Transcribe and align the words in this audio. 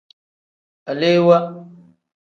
Alewaa. 0.89 1.47